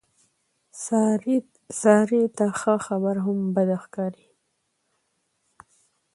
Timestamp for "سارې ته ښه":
1.79-2.75